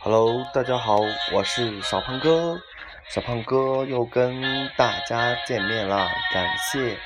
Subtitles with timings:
[0.00, 1.00] Hello，大家好，
[1.32, 2.60] 我是小胖哥，
[3.08, 4.40] 小胖哥又跟
[4.76, 6.96] 大家见面啦，感谢，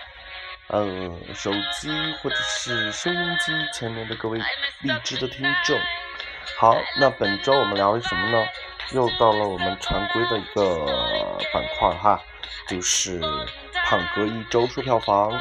[0.69, 1.91] 嗯，手机
[2.23, 4.39] 或者是收音机前面的各位
[4.83, 5.79] 励志的听众。
[6.59, 8.47] 好，那本周我们聊什么呢？
[8.93, 10.85] 又到了我们常规的一个
[11.51, 12.21] 板块哈，
[12.69, 13.19] 就是
[13.87, 15.33] 胖哥一周说票房。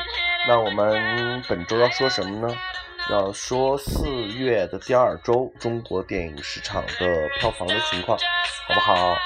[0.47, 2.55] 那我们本周要说什么呢？
[3.11, 4.07] 要说四
[4.37, 8.17] 月的第二周中国电影市场的票房的情况，
[8.67, 9.17] 好不好？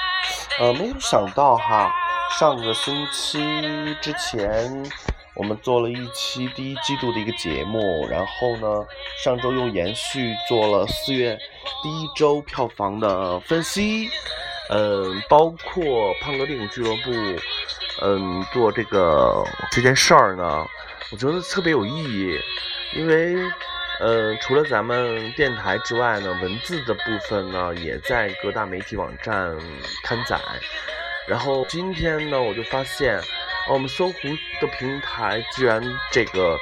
[0.58, 1.94] 呃，没有想到哈，
[2.36, 3.38] 上个星期
[4.00, 4.84] 之前
[5.36, 8.84] 我们做了一期第一季度的一个节目，然后呢，
[9.22, 11.38] 上周又延续做了四月
[11.84, 14.10] 第一周票房的分析，
[14.70, 17.12] 嗯，包括胖哥电影俱乐部，
[18.02, 20.66] 嗯，做这个这件事儿呢，
[21.12, 22.36] 我觉得特别有意义。
[22.94, 23.34] 因为，
[23.98, 29.56] 嗯，除了咱们电台之外呢，文字的部分呢也在各大媒体网站
[30.04, 30.38] 刊载。
[31.26, 33.24] 然后今天呢，我就发现，啊
[33.70, 34.20] 我们搜狐
[34.60, 36.58] 的平台居然这个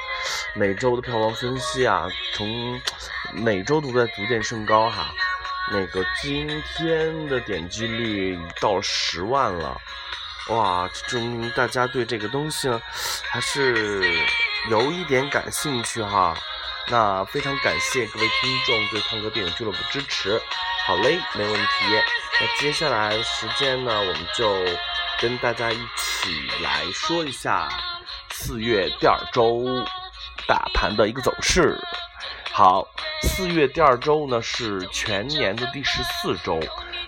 [0.53, 2.79] 每周的票房分析啊，从
[3.33, 5.13] 每周都在逐渐升高哈。
[5.71, 6.47] 那个今
[6.77, 9.77] 天的点击率到十万了，
[10.49, 12.81] 哇，证明大家对这个东西呢
[13.29, 14.03] 还是。
[14.67, 16.35] 有一点感兴趣哈，
[16.87, 20.39] 那非常感谢各位听众对胖哥电影俱乐部支持。
[20.85, 21.69] 好嘞，没问题。
[22.39, 24.55] 那接下来时间呢，我们就
[25.19, 27.67] 跟大家一起来说一下
[28.31, 29.65] 四月第二周
[30.47, 31.75] 大盘的一个走势。
[32.51, 32.87] 好，
[33.23, 36.59] 四月第二周呢是全年的第十四周，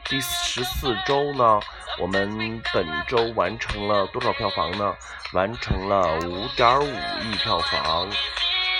[0.05, 1.59] 第十四周呢。
[2.00, 4.95] 我们本周完成了多少票房呢？
[5.33, 6.86] 完成了五点五
[7.23, 8.08] 亿票房。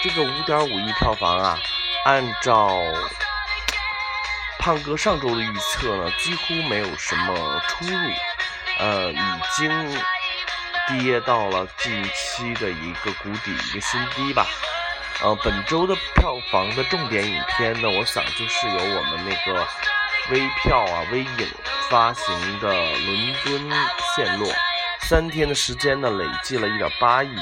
[0.08, 1.59] 这个五点五亿票房啊，
[2.05, 2.80] 按照
[4.58, 7.97] 胖哥上周的预测呢，几乎没有什么出入。
[8.80, 9.17] 呃，已
[9.58, 10.00] 经
[10.88, 14.47] 跌到了近期的一个谷底，一个新低吧。
[15.22, 19.67] 呃，本周的票房的重点影片呢，我想就是由我们那个
[20.31, 21.28] 微票啊，微影。
[21.90, 22.73] 发行的
[23.06, 23.72] 《伦敦
[24.13, 24.50] 陷落》，
[25.00, 27.34] 三天的时间呢，累计了一点八亿。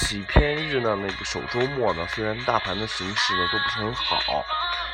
[0.00, 4.44] 起片日呢，那个首周末呢，虽然大盘的形势呢都不是很好，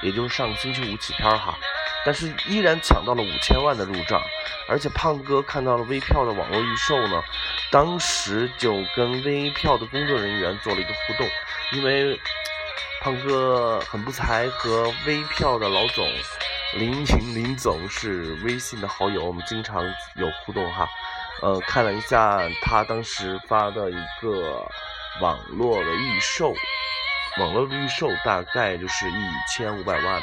[0.03, 1.56] 也就是上个星期五起片哈，
[2.04, 4.20] 但是依然抢到了五千万的入账。
[4.66, 7.22] 而且胖哥看到了微票的网络预售呢，
[7.70, 11.28] 当时就跟微票的工作人员做了一个互动，
[11.72, 12.19] 因为
[13.03, 16.09] 胖哥很不才，和微票的老总。
[16.78, 19.84] 林林林总是微信的好友，我们经常
[20.16, 20.88] 有互动哈。
[21.43, 24.66] 呃，看了一下他当时发的一个
[25.20, 26.52] 网络的预售，
[27.38, 30.22] 网络的预售大概就是一千五百万，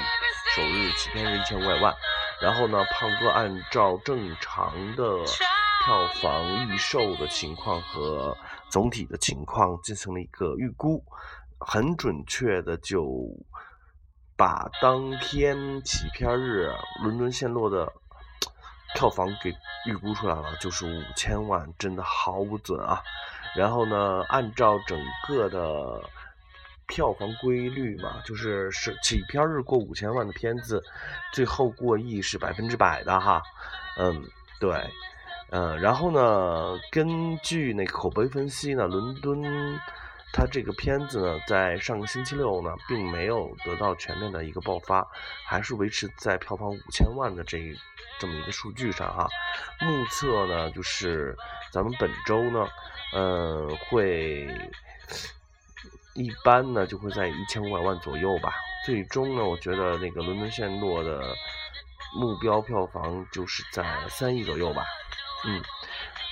[0.55, 1.93] 首日起片日一千五百万。
[2.41, 5.17] 然后呢，胖哥按照正常的
[5.83, 8.37] 票房预售的情况和
[8.69, 11.03] 总体的情况进行了一个预估，
[11.59, 13.05] 很准确的就。
[14.37, 16.67] 把当天起片日
[17.03, 17.93] 《伦敦陷落》的
[18.95, 19.53] 票房给
[19.85, 23.03] 预估出来了，就是五千万，真的毫无准啊。
[23.55, 26.01] 然后呢，按照整个的
[26.87, 30.83] 票房规律嘛，就是是起片日过五千万的片子，
[31.33, 33.41] 最后过亿是百分之百的哈。
[33.97, 34.23] 嗯，
[34.59, 34.89] 对，
[35.51, 39.79] 嗯，然后呢，根据那个口碑分析呢，伦敦。
[40.33, 45.05] 它这个片子呢，在上个星期六呢，并没有得到全面的一个爆发，
[45.45, 47.59] 还是维持在票房五千万的这
[48.17, 49.27] 这么一个数据上哈。
[49.81, 51.35] 目测呢，就是
[51.69, 52.65] 咱们本周呢，
[53.13, 54.47] 嗯，会
[56.15, 58.53] 一般呢就会在一千五百万左右吧。
[58.85, 61.21] 最终呢，我觉得那个《伦敦陷落》的
[62.15, 64.85] 目标票房就是在三亿左右吧，
[65.45, 65.61] 嗯。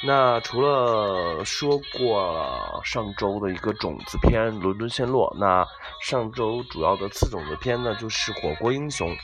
[0.01, 5.67] 那除了说过上周的一个种子片《伦敦陷落》，那
[6.01, 9.09] 上周主要的次种子片呢，就是《火锅英雄》。《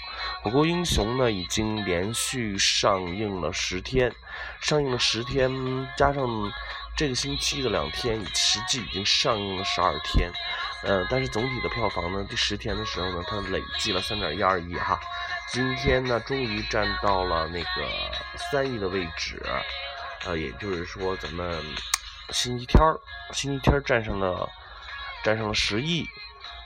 [0.44, 4.14] 火锅英雄》呢，已经连续上映了十天，
[4.60, 5.50] 上映了十天，
[5.96, 6.28] 加上
[6.98, 10.30] 这个星期的两天，实际已经上映了十二天。
[10.84, 15.00] 嗯，但是总体的票房呢，第十天的时候呢，它累计了三点一二亿哈。
[15.48, 17.90] 今天呢，终于站到了那个
[18.52, 19.42] 三亿的位置。
[20.26, 21.64] 呃，也就是说，咱们
[22.32, 23.00] 星期天儿，
[23.32, 24.50] 星期天儿站上了，
[25.24, 26.06] 战胜了十亿。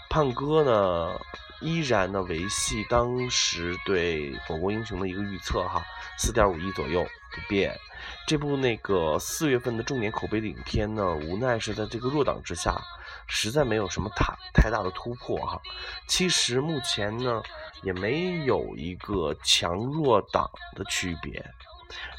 [0.09, 1.19] 胖哥呢，
[1.61, 5.85] 依然呢维系当时对《火锅英雄》的一个预测哈，
[6.17, 7.77] 四点五亿左右不变。
[8.25, 12.81] 这部那个四月份的重点口碑的影片呢，无奈是在这个弱档之下，
[13.27, 15.61] 实在没有什么太太大的突破哈。
[16.07, 17.43] 其实目前呢，
[17.83, 21.45] 也没有一个强弱档的区别。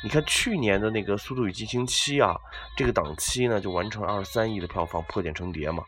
[0.03, 2.37] 你看去年的那个《速度与激情七》啊，
[2.77, 5.85] 这个档期呢就完成二十三亿的票房，破茧成蝶嘛。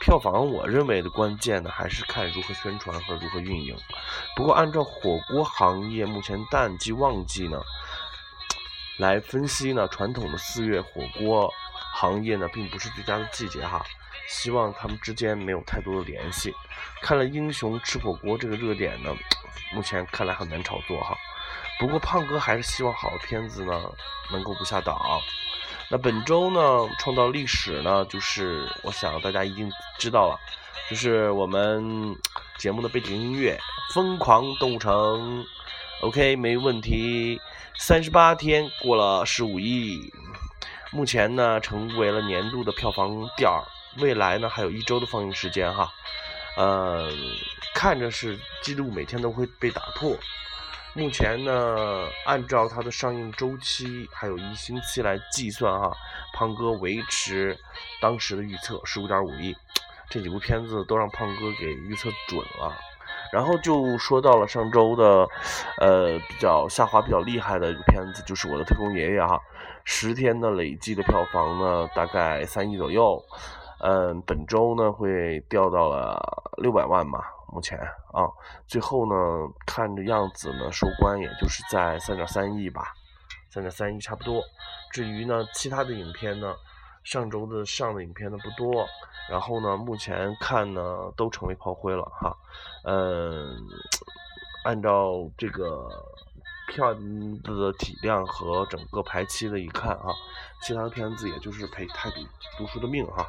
[0.00, 3.76] 票房我认为的关键呢还是看如何宣传和如何运营。
[4.34, 7.60] 不过按照火锅行业目前淡季旺季呢
[8.98, 11.52] 来分析呢，传统的四月火锅
[11.94, 13.84] 行业呢并不是最佳的季节哈。
[14.28, 16.52] 希望他们之间没有太多的联系。
[17.02, 19.14] 看了英雄吃火锅这个热点呢，
[19.72, 21.16] 目前看来很难炒作哈。
[21.78, 23.82] 不过胖哥还是希望好的片子呢
[24.30, 24.98] 能够不下档。
[25.88, 30.38] 那本周呢创造历史呢，就是我想大家一定知道了，
[30.90, 32.16] 就是我们
[32.58, 33.56] 节目的背景音乐
[33.94, 35.44] 《疯狂动物城》。
[36.00, 37.40] OK，没问题。
[37.78, 40.12] 三十八天过了十五亿，
[40.90, 43.62] 目前呢成为了年度的票房第二。
[43.98, 45.92] 未来呢还有一周的放映时间哈，
[46.56, 47.10] 嗯，
[47.74, 50.16] 看着是记录每天都会被打破。
[50.96, 55.92] 目前呢，按照它的上映周期，还有一星期来计算哈，
[56.32, 57.54] 胖哥维持
[58.00, 59.54] 当时的预测十五点五亿，
[60.08, 62.74] 这几部片子都让胖哥给预测准了。
[63.30, 65.28] 然后就说到了上周的，
[65.78, 69.38] 呃，比较下滑比较厉害的一个片子，就是我的特工爷爷哈，
[69.84, 73.22] 十天的累计的票房呢，大概三亿左右，
[73.80, 76.18] 嗯，本周呢会掉到了
[76.56, 77.20] 六百万嘛。
[77.48, 77.78] 目前
[78.12, 78.28] 啊，
[78.66, 79.14] 最后呢，
[79.64, 82.92] 看着样子呢，收官也就是在三点三亿吧，
[83.48, 84.42] 三点三亿差不多。
[84.92, 86.54] 至于呢，其他的影片呢，
[87.04, 88.84] 上周的上的影片呢不多，
[89.30, 92.36] 然后呢，目前看呢都成为炮灰了哈。
[92.84, 93.56] 嗯，
[94.64, 95.88] 按照这个
[96.68, 96.94] 片
[97.42, 100.12] 子的体量和整个排期的一看啊，
[100.62, 102.16] 其他的片子也就是陪太读
[102.58, 103.26] 读书的命哈。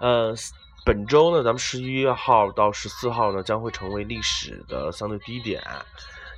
[0.00, 0.34] 呃。
[0.82, 5.62] 本周呢，咱们十一号到十四号呢，将会成为历史的相对低点，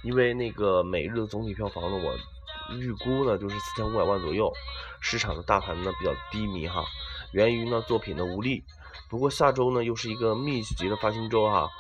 [0.02, 4.52] 因为那个每日的总体票房呢，我预估呢就是四千五百万左右，
[5.00, 6.84] 市场的大盘呢比较低迷哈，
[7.32, 8.64] 源于呢作品的无力。
[9.08, 11.70] 不过下周呢又是一个密集的发行周哈，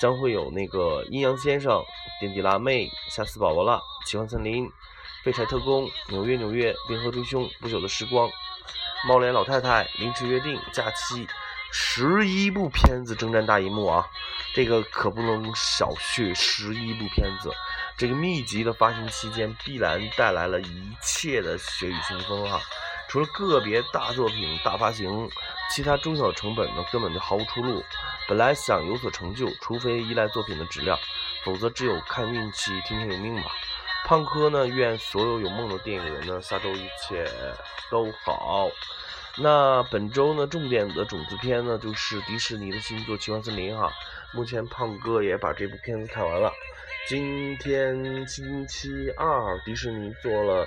[0.00, 1.82] 将会有那个阴阳先生、
[2.20, 4.70] 垫底辣妹、吓死宝宝了、奇幻森林、
[5.24, 8.30] 废柴特工、纽约纽约、冰河追凶、不朽的时光、
[9.08, 11.26] 猫脸老太太、临时约定、假期。
[11.74, 14.06] 十一部片子征战大银幕啊，
[14.54, 16.34] 这个可不能小觑。
[16.34, 17.50] 十一部片子，
[17.96, 22.60] 这个密集的发行期间必然带来了一切的血雨腥风哈。
[23.08, 25.28] 除了个别大作品大发行，
[25.70, 27.82] 其他中小成本呢根本就毫无出路。
[28.28, 30.98] 本来想有所成就，除非依赖作品的质量，
[31.42, 33.50] 否则只有看运气，听天由命吧。
[34.04, 37.24] 胖哥呢，愿所有有梦的电影人呢，下周一切
[37.90, 38.68] 都好。
[39.38, 43.90] 那本周呢，重点的种子片呢，就是迪士尼的新作《奇幻森林》哈。
[44.34, 46.52] 目前胖哥也把这部片子看完了。
[47.08, 50.66] 今天星期二，迪士尼做了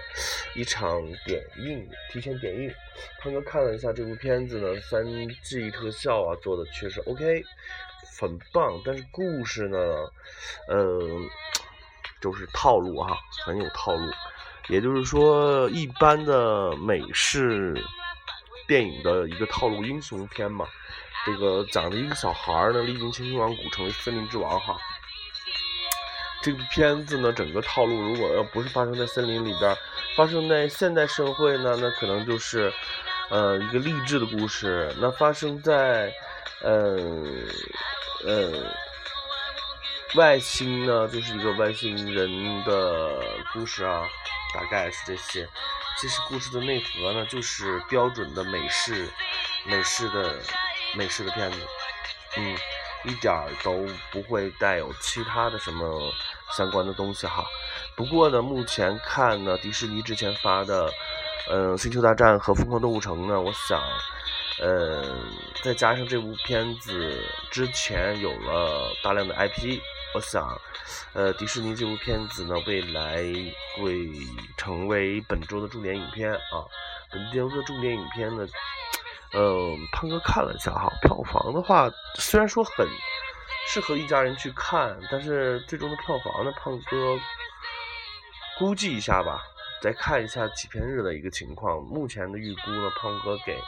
[0.56, 2.74] 一场点映，提前点映。
[3.22, 5.06] 胖哥看了一下这部片子呢，三
[5.44, 7.44] G 特效啊做的确实 OK，
[8.18, 8.82] 很棒。
[8.84, 9.78] 但是故事呢，
[10.68, 11.00] 呃，
[12.20, 13.16] 就是套路哈，
[13.46, 14.12] 很有套路。
[14.70, 17.80] 也就是说，一般的美式。
[18.68, 20.68] 电影的一个套路英雄片嘛，
[21.26, 24.78] 这个讲的一个小孩儿呢，历经青青王谷成为森林之王哈。
[26.42, 29.76] 这部片子呢，整个套路如果要不是发生在森林里边，
[30.16, 32.72] 发生在现代社会呢，那可能就是，
[33.30, 34.94] 呃，一个励志的故事。
[35.00, 36.14] 那发生在，
[36.62, 36.96] 呃，
[38.26, 38.72] 呃，
[40.16, 44.04] 外星呢，就是一个外星人的故事啊，
[44.54, 45.48] 大概是这些。
[45.98, 49.10] 其实故事的内核呢，就是标准的美式、
[49.66, 50.36] 美式的、
[50.96, 51.58] 美式的片子，
[52.38, 52.58] 嗯，
[53.06, 56.12] 一点儿都不会带有其他的什么
[56.56, 57.46] 相关的东西哈。
[57.96, 60.92] 不过呢，目前看呢，迪士尼之前发的，
[61.50, 63.82] 嗯，《星球大战》和《疯狂动物城》呢，我想，
[64.62, 65.32] 嗯，
[65.64, 69.80] 再加上这部片子之前有了大量的 IP。
[70.16, 70.48] 我想，
[71.12, 73.22] 呃，迪士尼这部片子呢，未来
[73.78, 74.10] 会
[74.56, 76.64] 成为本周的重点影片啊。
[77.12, 78.48] 本周的重点影片呢，
[79.34, 82.88] 嗯，胖哥看了一下哈，票房的话，虽然说很
[83.68, 87.20] 适合一家人去看，但是最终的票房呢，胖哥
[88.58, 89.42] 估计一下吧，
[89.82, 91.84] 再看一下几片日的一个情况。
[91.84, 93.60] 目前的预估呢，胖哥给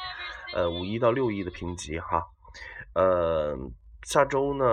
[0.53, 2.25] 呃五亿到六亿的评级哈，
[2.93, 3.53] 呃。
[4.03, 4.65] 下周呢，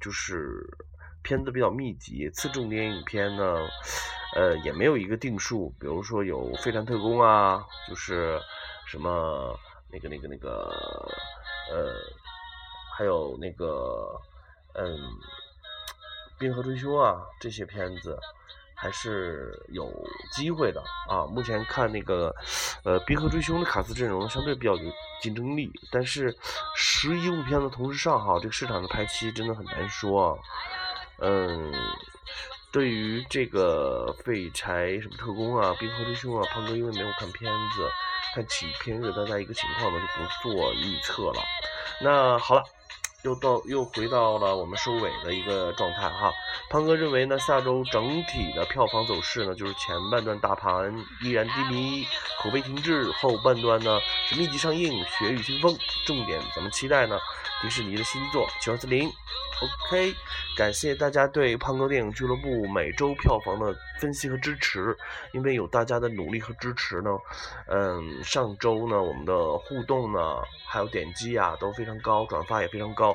[0.00, 0.64] 就是
[1.22, 3.66] 片子比较密集，次重点影片呢，
[4.34, 8.40] 呃，也没有一个定数，比如说有《飞船特工》啊，就是
[8.86, 9.58] 什么
[9.90, 10.70] 那个那个那个，
[11.72, 11.92] 呃，
[12.96, 14.20] 还有那个，
[14.74, 14.86] 嗯，
[16.38, 18.18] 《冰河追凶》啊，这些片子。
[18.80, 19.92] 还是有
[20.30, 21.26] 机会的啊！
[21.26, 22.32] 目前看那个，
[22.84, 26.32] 呃，《冰河追凶》的卡斯阵容相对比较有竞争力，但是
[26.76, 30.38] 十一部片子同时上哈，这个市场的排期真的很难说。
[31.18, 31.72] 嗯，
[32.70, 37.90] 对于这个《废柴什么特工》啊，《冰河追凶》啊，胖哥因为没有看片子，
[38.32, 41.42] 看起片给大家一个情况呢，就不做预测了。
[42.00, 42.62] 那好了。
[43.24, 46.32] 又到又回到了我们收尾的一个状态哈，
[46.70, 50.94] 胖哥认为呢，下周整体的票房走势呢，就是前半段大盘
[51.24, 52.06] 依然低迷，
[52.42, 55.76] 口碑停滞，后半段呢是密集上映，雪雨清风，
[56.06, 57.18] 重点咱们期待呢，
[57.60, 59.08] 迪士尼的新作《九二四零》。
[59.60, 60.14] OK，
[60.56, 64.96] 感谢大家对胖哥电影俱乐部每周票房的分析和支持，
[65.32, 67.10] 因为有大家的努力和支持呢，
[67.66, 70.20] 嗯，上周呢我们的互动呢
[70.64, 73.12] 还有点击啊都非常高，转发也非常高，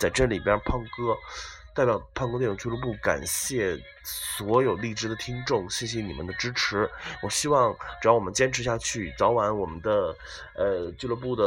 [0.00, 1.14] 在这里边胖哥
[1.74, 6.88] 代表胖哥电影俱乐部感谢所有荔枝的听众，谢谢你们的支持，
[7.22, 10.16] 我希望只要我们坚持下去，早晚我们的
[10.54, 11.44] 呃俱乐部的。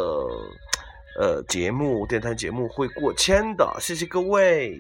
[1.20, 4.80] 呃，节目电台节目会过千的，谢谢各位。